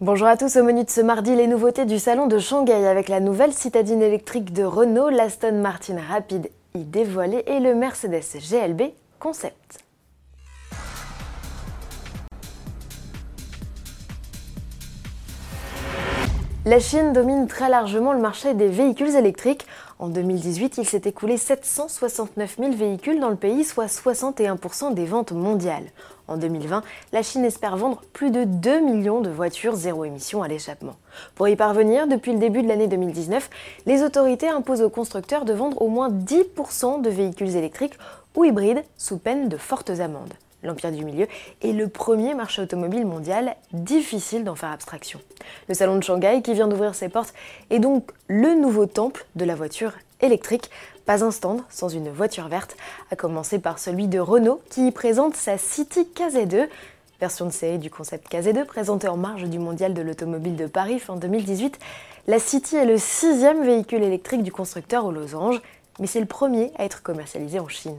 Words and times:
Bonjour 0.00 0.28
à 0.28 0.36
tous, 0.36 0.56
au 0.56 0.62
menu 0.62 0.84
de 0.84 0.90
ce 0.90 1.00
mardi, 1.00 1.34
les 1.34 1.48
nouveautés 1.48 1.84
du 1.84 1.98
salon 1.98 2.28
de 2.28 2.38
Shanghai 2.38 2.86
avec 2.86 3.08
la 3.08 3.18
nouvelle 3.18 3.52
citadine 3.52 4.00
électrique 4.00 4.52
de 4.52 4.62
Renault, 4.62 5.08
l'Aston 5.08 5.60
Martin 5.60 5.96
Rapide 6.00 6.50
y 6.76 6.84
dévoilée 6.84 7.42
et 7.48 7.58
le 7.58 7.74
Mercedes 7.74 8.22
GLB 8.48 8.92
Concept. 9.18 9.82
La 16.64 16.78
Chine 16.78 17.12
domine 17.12 17.48
très 17.48 17.68
largement 17.68 18.12
le 18.12 18.20
marché 18.20 18.54
des 18.54 18.68
véhicules 18.68 19.16
électriques. 19.16 19.66
En 19.98 20.08
2018, 20.08 20.78
il 20.78 20.84
s'est 20.84 21.02
écoulé 21.06 21.38
769 21.38 22.56
000 22.58 22.72
véhicules 22.72 23.18
dans 23.18 23.30
le 23.30 23.36
pays, 23.36 23.64
soit 23.64 23.86
61% 23.86 24.94
des 24.94 25.06
ventes 25.06 25.32
mondiales. 25.32 25.86
En 26.28 26.36
2020, 26.36 26.82
la 27.12 27.22
Chine 27.22 27.44
espère 27.44 27.76
vendre 27.76 28.02
plus 28.12 28.30
de 28.30 28.44
2 28.44 28.80
millions 28.80 29.22
de 29.22 29.30
voitures 29.30 29.74
zéro 29.74 30.04
émission 30.04 30.42
à 30.42 30.48
l'échappement. 30.48 30.96
Pour 31.34 31.48
y 31.48 31.56
parvenir, 31.56 32.06
depuis 32.06 32.32
le 32.32 32.38
début 32.38 32.62
de 32.62 32.68
l'année 32.68 32.86
2019, 32.86 33.48
les 33.86 34.02
autorités 34.02 34.48
imposent 34.48 34.82
aux 34.82 34.90
constructeurs 34.90 35.46
de 35.46 35.54
vendre 35.54 35.80
au 35.80 35.88
moins 35.88 36.10
10% 36.10 37.00
de 37.00 37.10
véhicules 37.10 37.56
électriques 37.56 37.98
ou 38.36 38.44
hybrides 38.44 38.84
sous 38.98 39.16
peine 39.16 39.48
de 39.48 39.56
fortes 39.56 39.90
amendes 40.00 40.34
l'Empire 40.62 40.92
du 40.92 41.04
Milieu, 41.04 41.26
est 41.62 41.72
le 41.72 41.88
premier 41.88 42.34
marché 42.34 42.62
automobile 42.62 43.06
mondial, 43.06 43.56
difficile 43.72 44.44
d'en 44.44 44.54
faire 44.54 44.70
abstraction. 44.70 45.20
Le 45.68 45.74
salon 45.74 45.96
de 45.96 46.02
Shanghai, 46.02 46.42
qui 46.42 46.54
vient 46.54 46.68
d'ouvrir 46.68 46.94
ses 46.94 47.08
portes, 47.08 47.34
est 47.70 47.78
donc 47.78 48.10
le 48.26 48.54
nouveau 48.54 48.86
temple 48.86 49.26
de 49.36 49.44
la 49.44 49.54
voiture 49.54 49.92
électrique. 50.20 50.70
Pas 51.06 51.24
un 51.24 51.30
stand 51.30 51.62
sans 51.70 51.88
une 51.88 52.10
voiture 52.10 52.48
verte, 52.48 52.76
à 53.10 53.16
commencer 53.16 53.58
par 53.58 53.78
celui 53.78 54.08
de 54.08 54.18
Renault, 54.18 54.60
qui 54.70 54.88
y 54.88 54.90
présente 54.90 55.36
sa 55.36 55.56
City 55.58 56.08
KZ2, 56.14 56.68
version 57.20 57.46
de 57.46 57.50
série 57.50 57.78
du 57.78 57.90
concept 57.90 58.30
KZ2 58.30 58.64
présentée 58.64 59.08
en 59.08 59.16
marge 59.16 59.44
du 59.44 59.58
Mondial 59.58 59.94
de 59.94 60.02
l'automobile 60.02 60.56
de 60.56 60.66
Paris 60.66 60.98
fin 60.98 61.16
2018. 61.16 61.78
La 62.26 62.38
City 62.38 62.76
est 62.76 62.84
le 62.84 62.98
sixième 62.98 63.64
véhicule 63.64 64.02
électrique 64.02 64.42
du 64.42 64.52
constructeur 64.52 65.04
aux 65.04 65.12
losanges, 65.12 65.60
mais 65.98 66.06
c'est 66.06 66.20
le 66.20 66.26
premier 66.26 66.70
à 66.76 66.84
être 66.84 67.02
commercialisé 67.02 67.58
en 67.58 67.68
Chine. 67.68 67.98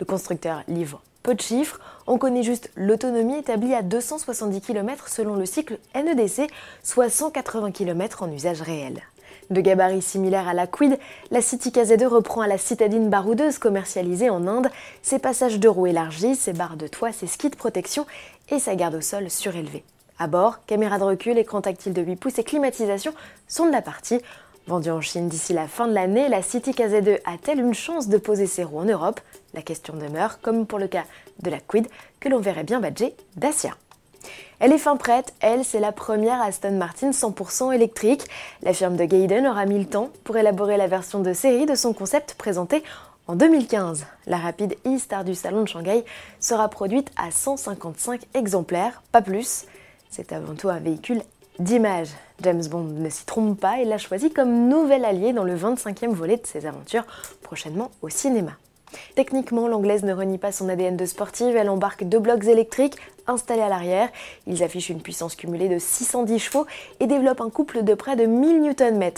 Le 0.00 0.06
constructeur 0.06 0.62
livre 0.66 1.02
peu 1.26 1.34
de 1.34 1.40
chiffres, 1.40 1.80
on 2.06 2.18
connaît 2.18 2.44
juste 2.44 2.70
l'autonomie 2.76 3.38
établie 3.38 3.74
à 3.74 3.82
270 3.82 4.60
km 4.60 5.08
selon 5.08 5.34
le 5.34 5.44
cycle 5.44 5.78
NEDC, 5.96 6.48
soit 6.84 7.10
180 7.10 7.72
km 7.72 8.22
en 8.22 8.30
usage 8.30 8.62
réel. 8.62 9.02
De 9.50 9.60
gabarit 9.60 10.02
similaire 10.02 10.46
à 10.46 10.54
la 10.54 10.68
Quid, 10.68 10.96
la 11.32 11.42
City 11.42 11.70
KZ2 11.70 12.06
reprend 12.06 12.42
à 12.42 12.46
la 12.46 12.58
citadine 12.58 13.10
baroudeuse 13.10 13.58
commercialisée 13.58 14.30
en 14.30 14.46
Inde 14.46 14.70
ses 15.02 15.18
passages 15.18 15.58
de 15.58 15.68
roues 15.68 15.88
élargis, 15.88 16.36
ses 16.36 16.52
barres 16.52 16.76
de 16.76 16.86
toit, 16.86 17.10
ses 17.10 17.26
skis 17.26 17.50
de 17.50 17.56
protection 17.56 18.06
et 18.50 18.60
sa 18.60 18.76
garde 18.76 18.94
au 18.94 19.00
sol 19.00 19.28
surélevée. 19.28 19.82
À 20.20 20.28
bord, 20.28 20.64
caméra 20.66 20.98
de 20.98 21.04
recul, 21.04 21.36
écran 21.38 21.60
tactile 21.60 21.92
de 21.92 22.02
8 22.02 22.16
pouces 22.16 22.38
et 22.38 22.44
climatisation 22.44 23.12
sont 23.48 23.66
de 23.66 23.72
la 23.72 23.82
partie. 23.82 24.20
Vendue 24.66 24.90
en 24.90 25.00
Chine 25.00 25.28
d'ici 25.28 25.52
la 25.52 25.68
fin 25.68 25.86
de 25.86 25.92
l'année, 25.92 26.28
la 26.28 26.42
City 26.42 26.72
KZ2 26.72 27.20
a-t-elle 27.24 27.60
une 27.60 27.72
chance 27.72 28.08
de 28.08 28.18
poser 28.18 28.46
ses 28.46 28.64
roues 28.64 28.80
en 28.80 28.84
Europe? 28.84 29.20
La 29.54 29.62
question 29.62 29.94
demeure, 29.94 30.40
comme 30.40 30.66
pour 30.66 30.80
le 30.80 30.88
cas 30.88 31.04
de 31.40 31.50
la 31.50 31.60
Quid, 31.60 31.86
que 32.18 32.28
l'on 32.28 32.40
verrait 32.40 32.64
bien 32.64 32.80
badger 32.80 33.14
Dacia. 33.36 33.76
Elle 34.58 34.72
est 34.72 34.78
fin 34.78 34.96
prête, 34.96 35.32
elle, 35.38 35.64
c'est 35.64 35.78
la 35.78 35.92
première 35.92 36.42
Aston 36.42 36.72
Martin 36.72 37.10
100% 37.10 37.72
électrique. 37.74 38.24
La 38.62 38.72
firme 38.72 38.96
de 38.96 39.04
Gaydon 39.04 39.48
aura 39.48 39.66
mis 39.66 39.78
le 39.78 39.86
temps 39.86 40.10
pour 40.24 40.36
élaborer 40.36 40.76
la 40.76 40.88
version 40.88 41.20
de 41.20 41.32
série 41.32 41.66
de 41.66 41.76
son 41.76 41.92
concept 41.92 42.34
présenté 42.34 42.82
en 43.28 43.36
2015. 43.36 44.04
La 44.26 44.38
rapide 44.38 44.74
e-star 44.84 45.22
du 45.22 45.36
salon 45.36 45.62
de 45.62 45.68
Shanghai 45.68 46.04
sera 46.40 46.68
produite 46.68 47.12
à 47.16 47.30
155 47.30 48.22
exemplaires, 48.34 49.00
pas 49.12 49.22
plus. 49.22 49.66
C'est 50.10 50.32
avant 50.32 50.54
tout 50.54 50.70
un 50.70 50.80
véhicule 50.80 51.22
d'image. 51.58 52.08
James 52.42 52.66
Bond 52.66 52.84
ne 52.84 53.08
s'y 53.08 53.24
trompe 53.24 53.58
pas 53.58 53.80
et 53.80 53.84
l'a 53.84 53.98
choisi 53.98 54.30
comme 54.30 54.68
nouvel 54.68 55.04
allié 55.04 55.32
dans 55.32 55.44
le 55.44 55.56
25e 55.56 56.08
volet 56.08 56.36
de 56.36 56.46
ses 56.46 56.66
aventures, 56.66 57.04
prochainement 57.42 57.90
au 58.02 58.08
cinéma. 58.08 58.52
Techniquement, 59.14 59.68
l'anglaise 59.68 60.04
ne 60.04 60.12
renie 60.12 60.38
pas 60.38 60.52
son 60.52 60.68
ADN 60.68 60.96
de 60.96 61.06
sportive, 61.06 61.56
elle 61.56 61.70
embarque 61.70 62.04
deux 62.04 62.18
blocs 62.18 62.44
électriques 62.44 62.96
installés 63.26 63.62
à 63.62 63.68
l'arrière. 63.68 64.08
Ils 64.46 64.62
affichent 64.62 64.90
une 64.90 65.00
puissance 65.00 65.34
cumulée 65.34 65.68
de 65.68 65.78
610 65.78 66.38
chevaux 66.38 66.66
et 67.00 67.06
développent 67.06 67.40
un 67.40 67.50
couple 67.50 67.82
de 67.82 67.94
près 67.94 68.16
de 68.16 68.26
1000 68.26 68.62
Nm. 68.62 69.10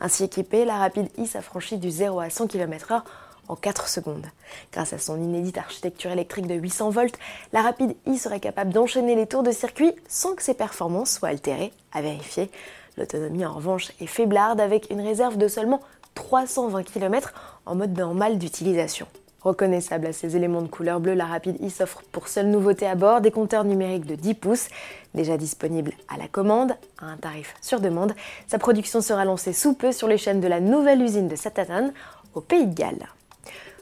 Ainsi 0.00 0.24
équipée, 0.24 0.64
la 0.64 0.78
Rapide 0.78 1.08
I 1.18 1.26
s'affranchit 1.26 1.78
du 1.78 1.90
0 1.90 2.20
à 2.20 2.30
100 2.30 2.48
km/h 2.48 3.02
en 3.48 3.56
4 3.56 3.88
secondes. 3.88 4.26
Grâce 4.72 4.92
à 4.92 4.98
son 4.98 5.20
inédite 5.20 5.58
architecture 5.58 6.10
électrique 6.10 6.46
de 6.46 6.54
800 6.54 6.90
volts, 6.90 7.18
la 7.52 7.62
Rapide 7.62 7.94
i 8.06 8.18
serait 8.18 8.40
capable 8.40 8.72
d'enchaîner 8.72 9.14
les 9.14 9.26
tours 9.26 9.42
de 9.42 9.52
circuit 9.52 9.92
sans 10.08 10.34
que 10.34 10.42
ses 10.42 10.54
performances 10.54 11.12
soient 11.12 11.28
altérées, 11.28 11.72
à 11.92 12.02
vérifier. 12.02 12.50
L'autonomie 12.96 13.44
en 13.44 13.52
revanche 13.52 13.92
est 14.00 14.06
faiblarde 14.06 14.60
avec 14.60 14.90
une 14.90 15.00
réserve 15.00 15.36
de 15.36 15.48
seulement 15.48 15.80
320 16.14 16.82
km 16.84 17.32
en 17.66 17.74
mode 17.74 17.96
normal 17.96 18.38
d'utilisation. 18.38 19.06
Reconnaissable 19.44 20.06
à 20.06 20.14
ses 20.14 20.36
éléments 20.36 20.62
de 20.62 20.68
couleur 20.68 21.00
bleue, 21.00 21.12
la 21.12 21.26
Rapide 21.26 21.58
i 21.60 21.68
s'offre 21.68 22.02
pour 22.12 22.28
seule 22.28 22.46
nouveauté 22.46 22.86
à 22.86 22.94
bord 22.94 23.20
des 23.20 23.30
compteurs 23.30 23.64
numériques 23.64 24.06
de 24.06 24.14
10 24.14 24.34
pouces, 24.34 24.68
déjà 25.12 25.36
disponibles 25.36 25.92
à 26.08 26.16
la 26.16 26.28
commande, 26.28 26.72
à 26.98 27.06
un 27.06 27.18
tarif 27.18 27.54
sur 27.60 27.80
demande. 27.80 28.14
Sa 28.46 28.58
production 28.58 29.02
sera 29.02 29.26
lancée 29.26 29.52
sous 29.52 29.74
peu 29.74 29.92
sur 29.92 30.08
les 30.08 30.16
chaînes 30.16 30.40
de 30.40 30.48
la 30.48 30.60
nouvelle 30.60 31.02
usine 31.02 31.28
de 31.28 31.36
Satatan 31.36 31.90
au 32.34 32.40
Pays 32.40 32.66
de 32.66 32.74
Galles. 32.74 33.06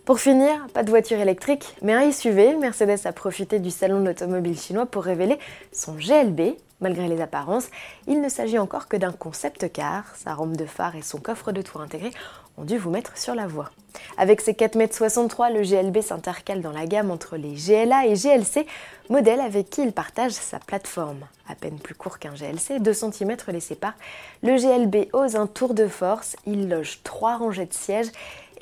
Pour 0.05 0.19
finir, 0.19 0.67
pas 0.75 0.83
de 0.83 0.91
voiture 0.91 1.21
électrique, 1.21 1.77
mais 1.81 1.93
un 1.93 2.11
SUV. 2.11 2.57
Mercedes 2.57 3.07
a 3.07 3.13
profité 3.13 3.61
du 3.61 3.71
salon 3.71 4.01
de 4.01 4.07
l'automobile 4.07 4.59
chinois 4.59 4.87
pour 4.87 5.05
révéler 5.05 5.39
son 5.73 5.93
GLB. 5.93 6.57
Malgré 6.81 7.07
les 7.07 7.21
apparences, 7.21 7.69
il 8.09 8.21
ne 8.21 8.29
s'agit 8.29 8.59
encore 8.59 8.89
que 8.89 8.97
d'un 8.97 9.13
concept 9.13 9.71
car 9.73 10.05
sa 10.17 10.35
rampe 10.35 10.57
de 10.57 10.67
phare 10.67 10.97
et 10.97 11.03
son 11.03 11.19
coffre 11.19 11.53
de 11.53 11.63
tour 11.63 11.81
intégré 11.81 12.11
ont 12.59 12.65
dû 12.65 12.77
vous 12.77 12.91
mettre 12.91 13.17
sur 13.17 13.37
la 13.37 13.47
voie. 13.47 13.71
Avec 14.19 14.41
ses 14.41 14.55
4,63 14.55 15.51
m, 15.51 15.55
le 15.55 15.63
GLB 15.63 16.01
s'intercale 16.01 16.61
dans 16.61 16.73
la 16.73 16.87
gamme 16.87 17.13
entre 17.13 17.37
les 17.37 17.53
GLA 17.53 18.07
et 18.07 18.15
GLC, 18.15 18.67
modèle 19.09 19.41
avec 19.41 19.71
qui 19.71 19.83
il 19.83 19.93
partage 19.93 20.33
sa 20.33 20.59
plateforme. 20.59 21.21
À 21.49 21.55
peine 21.55 21.79
plus 21.79 21.95
court 21.95 22.19
qu'un 22.19 22.35
GLC, 22.35 22.81
2 22.81 22.93
cm 22.93 23.37
les 23.49 23.61
séparent, 23.61 23.95
le 24.43 24.57
GLB 24.57 25.09
ose 25.13 25.37
un 25.37 25.47
tour 25.47 25.75
de 25.75 25.87
force, 25.87 26.35
il 26.47 26.69
loge 26.69 27.01
3 27.05 27.37
rangées 27.37 27.67
de 27.67 27.75
sièges 27.75 28.11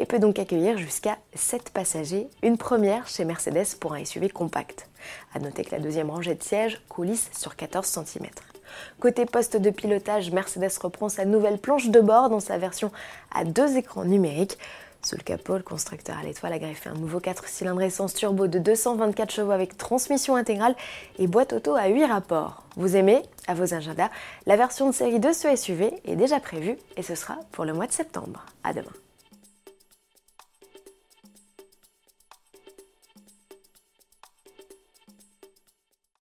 et 0.00 0.06
peut 0.06 0.18
donc 0.18 0.38
accueillir 0.38 0.78
jusqu'à 0.78 1.18
7 1.34 1.70
passagers, 1.70 2.26
une 2.42 2.56
première 2.56 3.06
chez 3.06 3.26
Mercedes 3.26 3.76
pour 3.78 3.92
un 3.92 4.02
SUV 4.02 4.30
compact. 4.30 4.88
A 5.34 5.38
noter 5.38 5.62
que 5.62 5.72
la 5.72 5.78
deuxième 5.78 6.10
rangée 6.10 6.34
de 6.34 6.42
sièges 6.42 6.80
coulisse 6.88 7.28
sur 7.32 7.54
14 7.54 7.86
cm. 7.86 8.26
Côté 8.98 9.26
poste 9.26 9.58
de 9.58 9.68
pilotage, 9.68 10.30
Mercedes 10.30 10.70
reprend 10.80 11.10
sa 11.10 11.26
nouvelle 11.26 11.58
planche 11.58 11.90
de 11.90 12.00
bord 12.00 12.30
dans 12.30 12.40
sa 12.40 12.56
version 12.56 12.90
à 13.30 13.44
deux 13.44 13.76
écrans 13.76 14.04
numériques. 14.04 14.56
Sous 15.02 15.16
le 15.16 15.22
capot, 15.22 15.56
le 15.56 15.62
constructeur 15.62 16.16
à 16.18 16.22
l'étoile 16.22 16.54
a 16.54 16.58
greffé 16.58 16.88
un 16.88 16.94
nouveau 16.94 17.20
4 17.20 17.46
cylindres 17.46 17.82
essence 17.82 18.14
turbo 18.14 18.46
de 18.46 18.58
224 18.58 19.30
chevaux 19.30 19.50
avec 19.50 19.76
transmission 19.76 20.34
intégrale 20.34 20.76
et 21.18 21.26
boîte 21.26 21.52
auto 21.52 21.74
à 21.74 21.88
8 21.88 22.06
rapports. 22.06 22.64
Vous 22.76 22.96
aimez 22.96 23.22
À 23.46 23.54
vos 23.54 23.74
agendas, 23.74 24.10
la 24.46 24.56
version 24.56 24.88
de 24.88 24.94
série 24.94 25.20
de 25.20 25.32
ce 25.32 25.54
SUV 25.54 25.92
est 26.06 26.16
déjà 26.16 26.40
prévue 26.40 26.78
et 26.96 27.02
ce 27.02 27.14
sera 27.14 27.36
pour 27.52 27.66
le 27.66 27.74
mois 27.74 27.86
de 27.86 27.92
septembre. 27.92 28.46
À 28.64 28.72
demain. 28.72 28.92